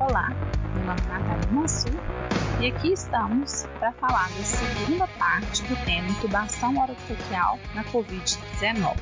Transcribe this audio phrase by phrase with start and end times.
[0.00, 0.30] Olá,
[0.74, 1.92] meu nome é Natália Mansur
[2.58, 8.96] e aqui estamos para falar da segunda parte do tema intubação orotraqueal na Covid-19.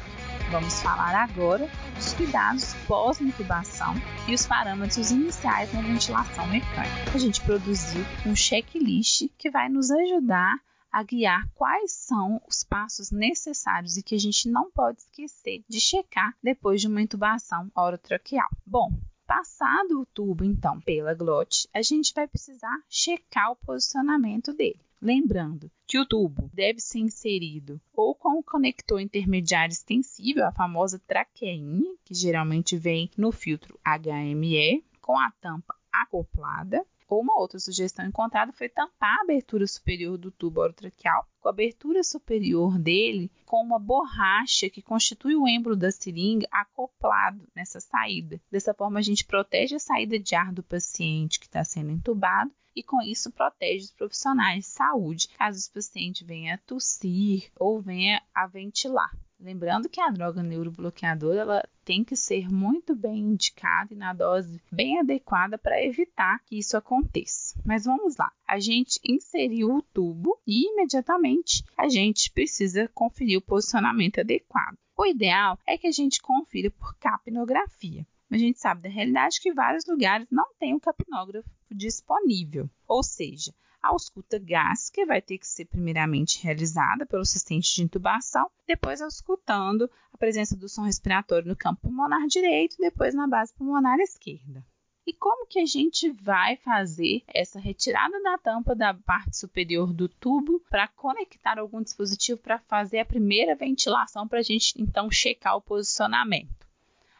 [0.50, 3.94] Vamos falar agora dos cuidados pós-intubação
[4.26, 7.14] e os parâmetros iniciais na ventilação mecânica.
[7.14, 10.58] A gente produziu um checklist que vai nos ajudar
[10.90, 15.80] a guiar quais são os passos necessários e que a gente não pode esquecer de
[15.80, 18.48] checar depois de uma intubação orotraqueal.
[18.66, 18.90] Bom,
[19.28, 24.80] Passado o tubo, então, pela glote, a gente vai precisar checar o posicionamento dele.
[25.02, 30.98] Lembrando que o tubo deve ser inserido ou com o conector intermediário extensível, a famosa
[31.06, 38.06] traqueinha, que geralmente vem no filtro HME, com a tampa acoplada, ou uma outra sugestão
[38.06, 43.62] encontrada foi tampar a abertura superior do tubo orotraqueal com a abertura superior dele com
[43.62, 48.40] uma borracha que constitui o êmbolo da seringa acoplado nessa saída.
[48.50, 52.52] Dessa forma, a gente protege a saída de ar do paciente que está sendo entubado
[52.76, 57.80] e com isso protege os profissionais de saúde, caso o paciente venha a tossir ou
[57.80, 59.10] venha a ventilar.
[59.40, 64.60] Lembrando que a droga neurobloqueadora ela tem que ser muito bem indicada e na dose
[64.70, 67.56] bem adequada para evitar que isso aconteça.
[67.64, 68.32] Mas vamos lá.
[68.46, 74.76] A gente inseriu o tubo e imediatamente a gente precisa conferir o posicionamento adequado.
[74.96, 78.04] O ideal é que a gente confira por capnografia.
[78.30, 82.68] A gente sabe da realidade que vários lugares não têm o capnógrafo disponível.
[82.88, 88.50] Ou seja, a ausculta gástrica vai ter que ser primeiramente realizada pelo assistente de intubação,
[88.66, 93.98] depois auscultando a presença do som respiratório no campo pulmonar direito, depois na base pulmonar
[94.00, 94.64] esquerda.
[95.06, 100.06] E como que a gente vai fazer essa retirada da tampa da parte superior do
[100.06, 105.56] tubo para conectar algum dispositivo para fazer a primeira ventilação para a gente então checar
[105.56, 106.68] o posicionamento?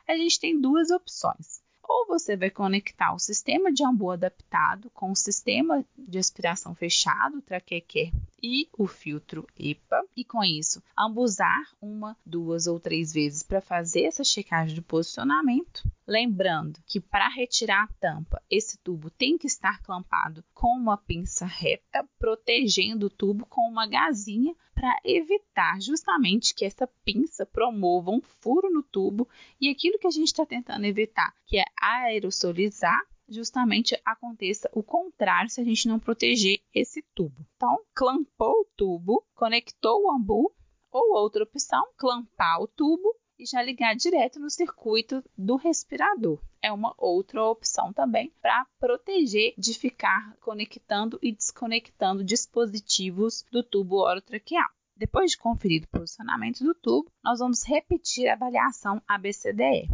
[0.06, 5.10] A gente tem duas opções ou você vai conectar o sistema de ambu adaptado com
[5.10, 12.16] o sistema de aspiração fechado, traqueque e o filtro EPA, e com isso ambusar uma,
[12.24, 15.82] duas ou três vezes para fazer essa checagem de posicionamento.
[16.08, 21.44] Lembrando que para retirar a tampa, esse tubo tem que estar clampado com uma pinça
[21.44, 28.22] reta, protegendo o tubo com uma gazinha para evitar justamente que essa pinça promova um
[28.22, 29.28] furo no tubo
[29.60, 35.50] e aquilo que a gente está tentando evitar, que é aerosolizar, justamente aconteça o contrário
[35.50, 37.46] se a gente não proteger esse tubo.
[37.54, 40.54] Então, clampou o tubo, conectou o ambu,
[40.90, 46.40] ou outra opção, clampar o tubo e já ligar direto no circuito do respirador.
[46.60, 53.98] É uma outra opção também para proteger de ficar conectando e desconectando dispositivos do tubo
[53.98, 54.68] orotraqueal.
[54.96, 59.88] Depois de conferir o posicionamento do tubo, nós vamos repetir a avaliação ABCDE.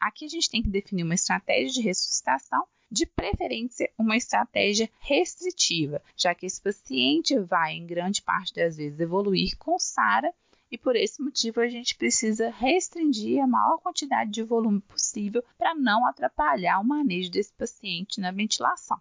[0.00, 6.02] Aqui a gente tem que definir uma estratégia de ressuscitação, de preferência uma estratégia restritiva,
[6.16, 10.32] já que esse paciente vai, em grande parte das vezes, evoluir com SARA
[10.72, 15.74] e por esse motivo a gente precisa restringir a maior quantidade de volume possível para
[15.74, 18.98] não atrapalhar o manejo desse paciente na ventilação.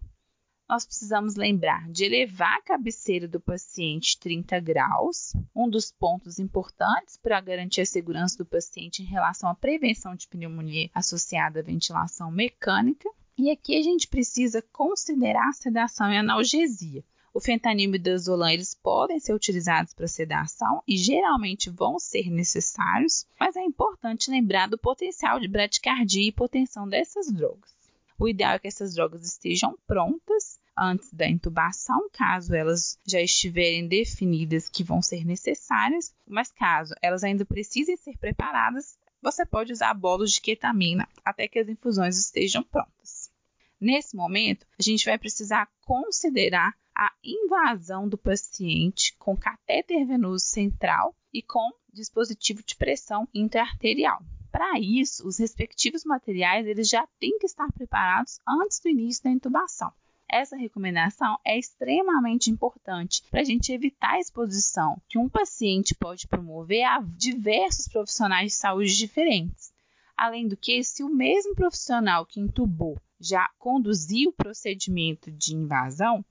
[0.67, 7.17] Nós precisamos lembrar de elevar a cabeceira do paciente 30 graus, um dos pontos importantes
[7.17, 12.29] para garantir a segurança do paciente em relação à prevenção de pneumonia associada à ventilação
[12.29, 13.09] mecânica.
[13.37, 17.03] E aqui a gente precisa considerar sedação e analgesia.
[17.33, 22.29] O fentanil e o midazolam eles podem ser utilizados para sedação e geralmente vão ser
[22.29, 27.71] necessários, mas é importante lembrar do potencial de bradicardia e hipotensão dessas drogas.
[28.19, 33.87] O ideal é que essas drogas estejam prontas antes da intubação, caso elas já estiverem
[33.87, 39.93] definidas que vão ser necessárias, mas caso elas ainda precisem ser preparadas, você pode usar
[39.93, 43.31] bolos de ketamina até que as infusões estejam prontas.
[43.79, 51.15] Nesse momento, a gente vai precisar considerar a invasão do paciente com catéter venoso central
[51.33, 54.21] e com dispositivo de pressão intraarterial.
[54.51, 59.31] Para isso, os respectivos materiais eles já têm que estar preparados antes do início da
[59.31, 59.91] intubação.
[60.29, 66.27] Essa recomendação é extremamente importante para a gente evitar a exposição que um paciente pode
[66.27, 69.73] promover a diversos profissionais de saúde diferentes.
[70.15, 76.23] Além do que, se o mesmo profissional que intubou já conduziu o procedimento de invasão,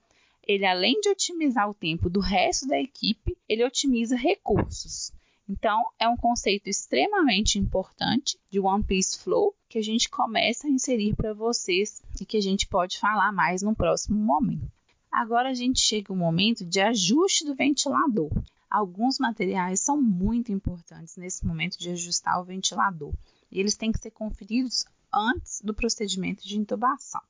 [0.47, 5.13] ele além de otimizar o tempo do resto da equipe, ele otimiza recursos.
[5.49, 10.71] Então, é um conceito extremamente importante de One Piece Flow que a gente começa a
[10.71, 14.71] inserir para vocês e que a gente pode falar mais no próximo momento.
[15.11, 18.31] Agora a gente chega o momento de ajuste do ventilador.
[18.71, 23.13] Alguns materiais são muito importantes nesse momento de ajustar o ventilador
[23.51, 27.21] e eles têm que ser conferidos antes do procedimento de intubação.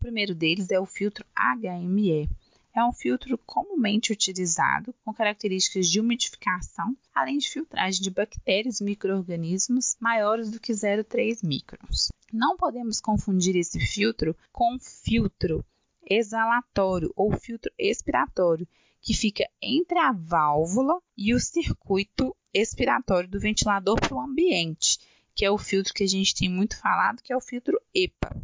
[0.00, 2.26] O primeiro deles é o filtro HME.
[2.74, 8.84] É um filtro comumente utilizado com características de umidificação, além de filtragem de bactérias e
[8.84, 12.08] microrganismos maiores do que 0,3 microns.
[12.32, 15.62] Não podemos confundir esse filtro com filtro
[16.08, 18.66] exalatório ou filtro expiratório,
[19.02, 24.98] que fica entre a válvula e o circuito expiratório do ventilador para o ambiente,
[25.34, 28.34] que é o filtro que a gente tem muito falado, que é o filtro EPA.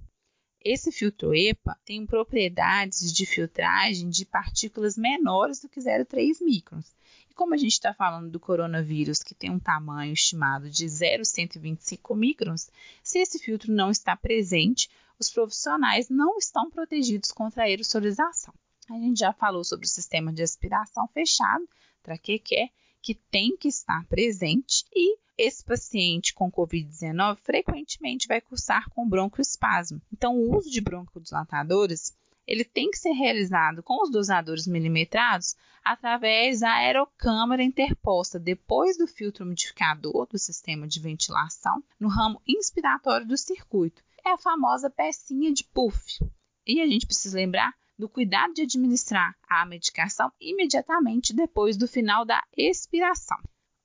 [0.69, 6.93] Esse filtro EPA tem propriedades de filtragem de partículas menores do que 0,3 microns.
[7.31, 12.17] E como a gente está falando do coronavírus, que tem um tamanho estimado de 0,125
[12.17, 12.69] microns,
[13.01, 14.91] se esse filtro não está presente,
[15.21, 18.53] os profissionais não estão protegidos contra a aerosolização.
[18.91, 21.65] A gente já falou sobre o sistema de aspiração fechado,
[22.03, 22.71] traquequé,
[23.07, 30.03] que tem que estar presente e esse paciente com COVID-19 frequentemente vai cursar com broncoespasmo.
[30.13, 32.13] Então, o uso de broncodilatadores
[32.49, 35.55] ele tem que ser realizado com os dosadores milimetrados
[35.85, 43.25] através da aerocâmara interposta depois do filtro umidificador do sistema de ventilação no ramo inspiratório
[43.25, 44.03] do circuito.
[44.25, 46.19] É a famosa pecinha de puff.
[46.67, 52.25] E a gente precisa lembrar do cuidado de administrar a medicação imediatamente depois do final
[52.25, 53.39] da expiração.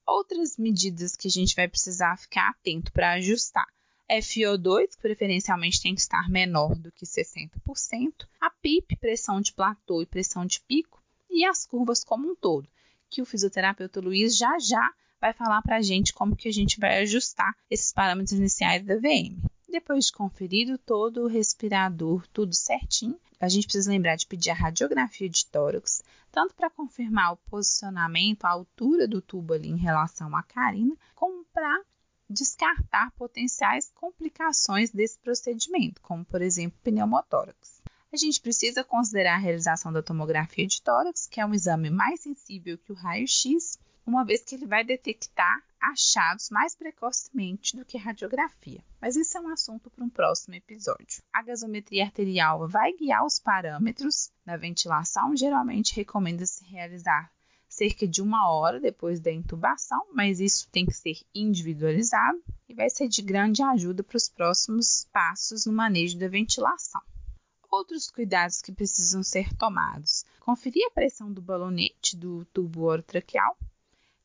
[0.05, 3.67] Outras medidas que a gente vai precisar ficar atento para ajustar.
[4.09, 10.01] FO2, que preferencialmente tem que estar menor do que 60%, a PIP, pressão de platô
[10.01, 12.67] e pressão de pico, e as curvas como um todo,
[13.09, 16.79] que o fisioterapeuta Luiz já já vai falar para a gente como que a gente
[16.79, 19.39] vai ajustar esses parâmetros iniciais da VM.
[19.71, 24.53] Depois de conferido todo o respirador, tudo certinho, a gente precisa lembrar de pedir a
[24.53, 30.35] radiografia de tórax, tanto para confirmar o posicionamento, a altura do tubo ali em relação
[30.35, 31.85] à carina, como para
[32.29, 37.81] descartar potenciais complicações desse procedimento, como por exemplo pneumotórax.
[38.11, 42.19] A gente precisa considerar a realização da tomografia de tórax, que é um exame mais
[42.19, 47.97] sensível que o raio-x, uma vez que ele vai detectar achados mais precocemente do que
[47.97, 48.83] a radiografia.
[49.01, 51.23] Mas isso é um assunto para um próximo episódio.
[51.33, 55.35] A gasometria arterial vai guiar os parâmetros da ventilação.
[55.35, 57.31] Geralmente recomenda-se realizar
[57.71, 62.89] cerca de uma hora depois da intubação, mas isso tem que ser individualizado e vai
[62.89, 67.01] ser de grande ajuda para os próximos passos no manejo da ventilação.
[67.71, 73.57] Outros cuidados que precisam ser tomados: conferir a pressão do balonete do tubo orotraqueal,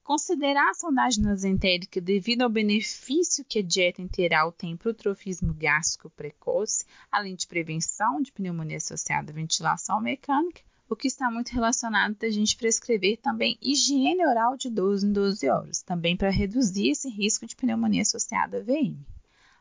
[0.07, 5.53] Considerar a sondagem nasentérica devido ao benefício que a dieta integral tem para o trofismo
[5.53, 11.49] gástrico precoce, além de prevenção de pneumonia associada à ventilação mecânica, o que está muito
[11.49, 16.91] relacionado a gente prescrever também higiene oral de 12 em 12 horas, também para reduzir
[16.91, 19.05] esse risco de pneumonia associada a VM.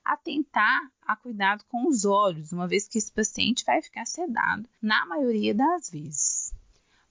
[0.03, 5.07] Atentar a cuidado com os olhos, uma vez que esse paciente vai ficar sedado na
[5.07, 6.53] maioria das vezes.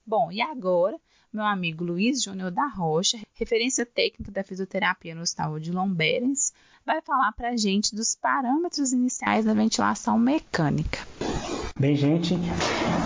[0.05, 0.97] Bom, e agora
[1.35, 6.53] meu amigo Luiz Júnior da Rocha, referência técnica da fisioterapia no Hospital de Lomberens,
[6.85, 10.99] vai falar para a gente dos parâmetros iniciais da ventilação mecânica.
[11.77, 12.35] Bem, gente,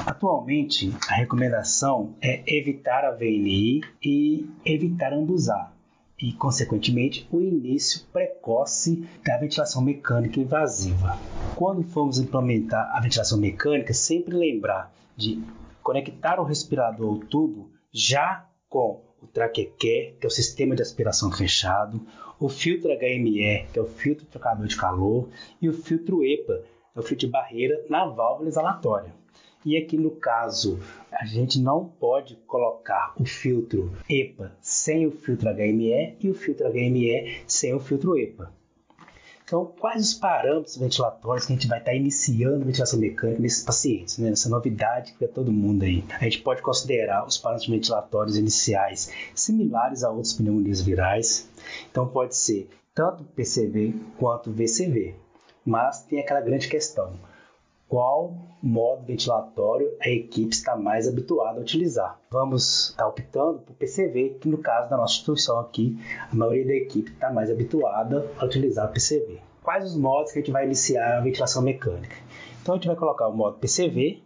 [0.06, 5.74] atualmente a recomendação é evitar a VNI e evitar ambusar
[6.22, 11.18] e, consequentemente, o início precoce da ventilação mecânica invasiva.
[11.56, 15.44] Quando formos implementar a ventilação mecânica, sempre lembrar de
[15.82, 21.32] conectar o respirador ao tubo já com o traquequé, que é o sistema de aspiração
[21.32, 22.02] fechado,
[22.40, 25.28] o filtro HME, que é o filtro trocador de calor,
[25.62, 29.14] e o filtro EPA, que é o filtro de barreira na válvula exalatória.
[29.66, 30.80] E aqui no caso,
[31.12, 36.72] a gente não pode colocar o filtro EPA sem o filtro HME e o filtro
[36.72, 38.54] HME sem o filtro EPA.
[39.50, 43.64] Então, quais os parâmetros ventilatórios que a gente vai estar iniciando a ventilação mecânica nesses
[43.64, 44.30] pacientes, né?
[44.30, 46.06] Essa novidade que é todo mundo aí.
[46.22, 51.50] A gente pode considerar os parâmetros ventilatórios iniciais similares a outras pneumonias virais.
[51.90, 55.16] Então, pode ser tanto PCV quanto VCV.
[55.66, 57.14] Mas tem aquela grande questão:
[57.90, 62.20] qual modo ventilatório a equipe está mais habituada a utilizar.
[62.30, 65.98] Vamos estar optando por PCV, que no caso da nossa instituição aqui,
[66.32, 69.40] a maioria da equipe está mais habituada a utilizar o PCV.
[69.64, 72.16] Quais os modos que a gente vai iniciar a ventilação mecânica?
[72.62, 74.22] Então a gente vai colocar o modo PCV,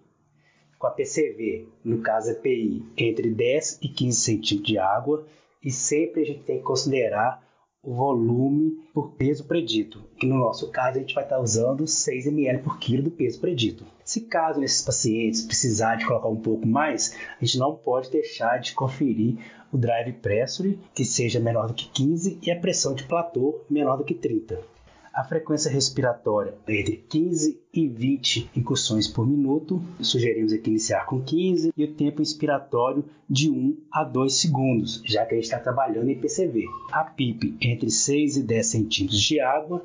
[0.77, 5.25] com a PCV, no caso é PI, entre 10 e 15 centímetros de água,
[5.63, 7.41] e sempre a gente tem que considerar
[7.83, 12.27] o volume por peso predito, que no nosso caso a gente vai estar usando 6
[12.27, 13.85] ml por quilo do peso predito.
[14.05, 18.57] Se caso nesses pacientes precisar de colocar um pouco mais, a gente não pode deixar
[18.59, 19.37] de conferir
[19.71, 23.97] o drive pressure, que seja menor do que 15, e a pressão de platô menor
[23.97, 24.72] do que 30.
[25.13, 29.81] A frequência respiratória entre 15 e 20 incursões por minuto.
[30.01, 35.23] Sugerimos aqui iniciar com 15 e o tempo inspiratório de 1 a 2 segundos, já
[35.25, 36.65] que a gente está trabalhando em PCV.
[36.91, 39.83] A PIP entre 6 e 10 centímetros de água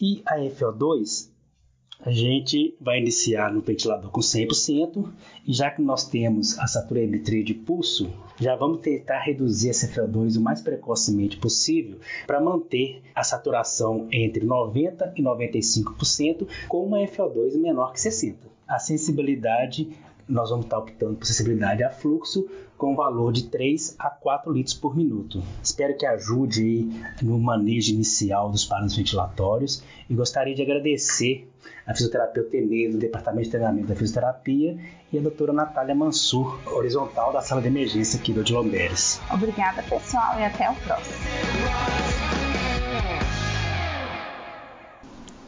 [0.00, 1.30] e a FO2
[2.00, 5.10] a gente vai iniciar no ventilador com 100%
[5.46, 10.36] e já que nós temos a saturametria de pulso, já vamos tentar reduzir esse FO2
[10.36, 17.56] o mais precocemente possível para manter a saturação entre 90% e 95% com uma FO2
[17.58, 18.36] menor que 60%.
[18.68, 19.88] A sensibilidade
[20.28, 24.74] nós vamos estar optando por sensibilidade a fluxo com valor de 3 a 4 litros
[24.74, 25.42] por minuto.
[25.62, 26.88] Espero que ajude
[27.22, 31.48] no manejo inicial dos parâmetros ventilatórios e gostaria de agradecer
[31.86, 34.76] a fisioterapeuta Enê do Departamento de Treinamento da Fisioterapia
[35.12, 39.20] e a doutora Natália Mansur, horizontal da sala de emergência aqui do Odilomberes.
[39.32, 41.14] Obrigada, pessoal, e até o próximo.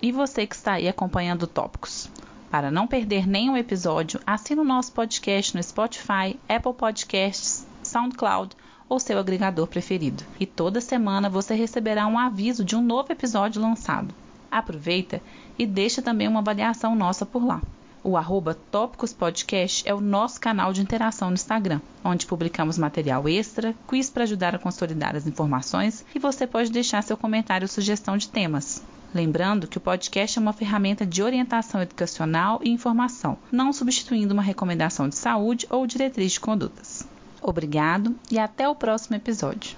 [0.01, 2.09] E você que está aí acompanhando Tópicos?
[2.51, 8.57] Para não perder nenhum episódio, assine o nosso podcast no Spotify, Apple Podcasts, SoundCloud
[8.89, 10.25] ou seu agregador preferido.
[10.41, 14.15] E toda semana você receberá um aviso de um novo episódio lançado.
[14.51, 15.21] Aproveita
[15.59, 17.61] e deixa também uma avaliação nossa por lá.
[18.03, 23.29] O arroba Tópicos Podcast é o nosso canal de interação no Instagram, onde publicamos material
[23.29, 27.69] extra, quiz para ajudar a consolidar as informações e você pode deixar seu comentário ou
[27.69, 28.83] sugestão de temas.
[29.15, 34.43] Lembrando que o podcast é uma ferramenta de orientação educacional e informação, não substituindo uma
[34.43, 37.07] recomendação de saúde ou diretriz de condutas.
[37.43, 39.77] Obrigado e até o próximo episódio.